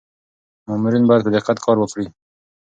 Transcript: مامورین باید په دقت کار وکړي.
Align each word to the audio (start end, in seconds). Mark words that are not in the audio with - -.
مامورین 0.67 1.03
باید 1.09 1.25
په 1.25 1.31
دقت 1.35 1.57
کار 1.65 1.77
وکړي. 1.79 2.07